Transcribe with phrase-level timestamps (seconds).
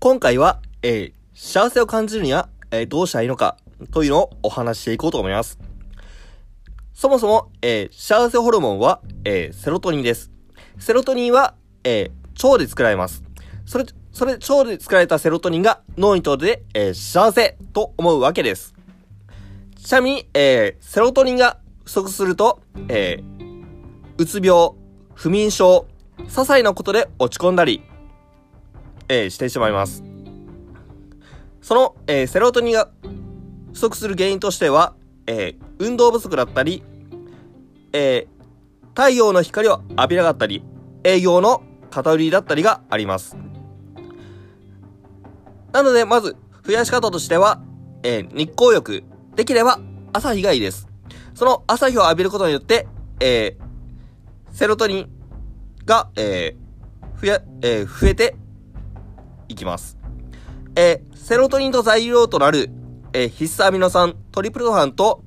[0.00, 3.56] 今回は、えー、幸せを感じるには、えー、どうしたらいいのか、
[3.90, 5.58] というのをお話ししていこうと思います。
[6.94, 10.30] そもそも、えー、幸せホルモンは、えー、セロトニンです。
[10.78, 13.24] セロトニンは、えー、腸で作られます。
[13.66, 18.76] それ、それ、腸で作られたセロトニンが脳にとって、えー、幸せと思うわけです。
[19.84, 24.70] ちなみに、えー、セロトニンが不足すると、えー、うつ病、
[25.14, 25.88] 不眠症、
[26.18, 27.82] 些細なことで落ち込んだり、
[29.08, 30.02] えー、してしまいます。
[31.62, 32.90] その、えー、セロトニンが
[33.72, 34.94] 不足する原因としては、
[35.26, 36.82] えー、運動不足だったり、
[37.92, 40.62] えー、太陽の光を浴びなかったり、
[41.04, 43.36] 営業の偏りだったりがあります。
[45.72, 47.62] なので、まず、増やし方としては、
[48.02, 49.80] えー、日光浴、できれば
[50.12, 50.88] 朝日がいいです。
[51.34, 52.88] その朝日を浴びることによって、
[53.20, 55.08] えー、セロトニン
[55.84, 58.36] が、えー、増や、えー、増えて
[59.48, 59.98] いきます。
[60.76, 62.70] えー、セロトニンと材料となる、
[63.12, 65.24] えー、必須アミノ酸、トリプトファンと、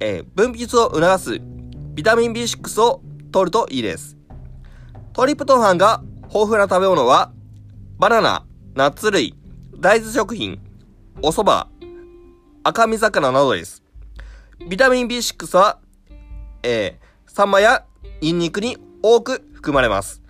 [0.00, 1.40] えー、分泌を促す
[1.94, 4.16] ビタミン B6 を取るといいです。
[5.12, 7.32] トリプトファンが豊富な食べ物は、
[7.98, 9.36] バナナ、ナッツ類、
[9.78, 10.58] 大豆食品、
[11.22, 11.70] お蕎麦、
[12.64, 13.84] 赤身魚などです。
[14.68, 15.78] ビタミン B6 は、
[16.64, 17.84] えー、サンマや
[18.20, 20.23] ニンニクに多く含まれます。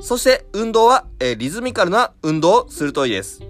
[0.00, 3.40] そして運動は、えー、リズミカルな運動をするといいです。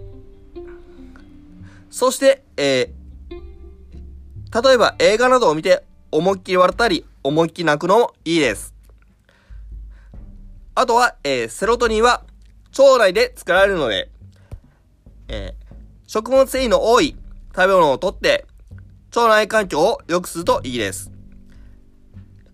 [1.90, 8.74] そして、えー、例えば映画などを見て思いっきり笑ったり、思いっきり泣くのもいいです。
[10.74, 12.22] あとは、えー、セロトニンは
[12.78, 14.10] 腸内で作られるので、
[15.28, 15.54] え、
[16.06, 17.16] 食物繊維の多い
[17.54, 18.46] 食べ物をとって、
[19.14, 21.10] 腸内環境を良くするといいです。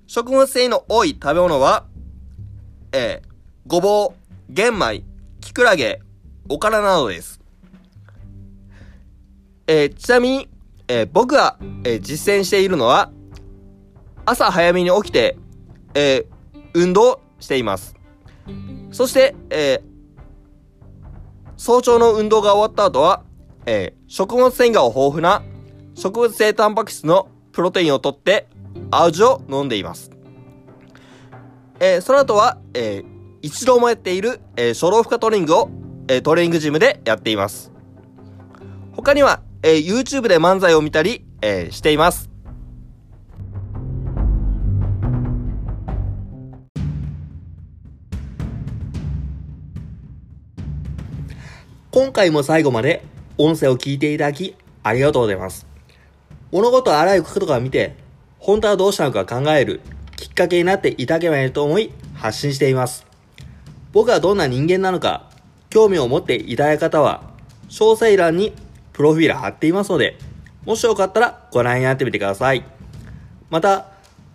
[0.06, 1.86] 食物繊維の多い食べ物は、
[2.92, 3.31] えー、
[3.64, 5.05] ごぼう、玄米、
[5.41, 6.00] きくらげ、
[6.48, 7.41] おからなどです。
[9.69, 10.48] えー、ちなみに、
[10.88, 13.12] えー、僕が、えー、実践しているのは、
[14.26, 15.38] 朝早めに起きて、
[15.94, 16.26] え
[16.75, 17.94] 運動しています。
[18.91, 19.81] そして、え
[21.56, 23.22] 早朝の運動が終わった後は、
[23.66, 25.42] え食物繊維が豊富な
[25.94, 28.48] 植物性タンパク質のプロテインをとって、
[28.91, 30.10] 青汁を飲んでいます。
[31.78, 33.04] えその後は、え
[33.42, 35.70] 一度もやっている、えー、初老負荷トレーニングを、
[36.06, 37.72] えー、トレーニングジムでやっています。
[38.92, 42.31] 他には、えー、YouTube で漫才を見たり、えー、しています。
[51.91, 53.04] 今回も最後まで
[53.38, 54.54] 音声を聞いていただき
[54.84, 55.66] ありがとうございます。
[56.52, 57.97] 物事をあらゆることから見て、
[58.38, 59.81] 本当はどうしたのか考える
[60.16, 63.10] きっかけになっていただければいいと思い発信しています。
[63.92, 65.30] 僕はどんな人間なのか、
[65.70, 67.22] 興味を持っていただいた方は、
[67.69, 68.53] 詳細欄に
[68.92, 70.19] プロフィール貼っていますので、
[70.64, 72.64] もしよかったらご覧になってみてください。
[73.50, 73.86] また、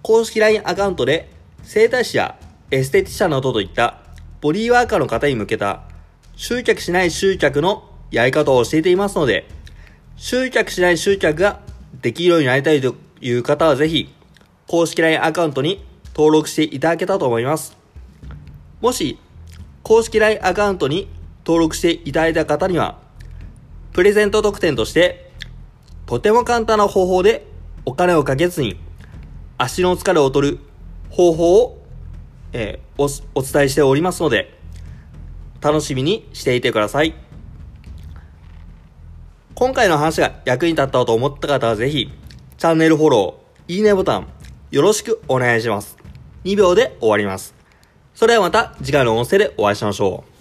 [0.03, 1.31] 公式 LINE アカウントで、
[1.63, 2.37] 整体師や
[2.71, 3.97] エステティシャンなどといった
[4.41, 5.81] ボディーワーカーの方に向けた
[6.35, 9.47] 集客しない集客のやり方を教えていますので、
[10.15, 11.59] 集客しない集客が
[12.01, 14.13] できるようになりたいという方はぜひ、
[14.67, 15.83] 公式 LINE アカウントに
[16.15, 17.75] 登録していただけたと思います。
[18.81, 19.17] もし、
[19.87, 21.07] 公式 LINE アカウントに
[21.45, 22.99] 登録していただいた方には、
[23.93, 25.31] プレゼント特典として、
[26.05, 27.47] とても簡単な方法で
[27.85, 28.77] お金をかけずに
[29.57, 30.59] 足の疲れを取る
[31.09, 31.81] 方法を、
[32.51, 34.59] えー、おお伝えしておりますので、
[35.61, 37.15] 楽しみにしていてください。
[39.55, 42.11] 今回の話が役に立ったと思った方はぜひ、
[42.57, 44.27] チャンネルフォロー、いいねボタン、
[44.69, 45.95] よろしくお願いします。
[46.43, 47.56] 2秒で終わります。
[48.17, 50.36] それではまた次回の音声でお会いしましょう。